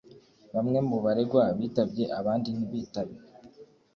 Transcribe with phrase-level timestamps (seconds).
[0.53, 3.15] bamwe mu baregwa bitabye abandi ntibitabe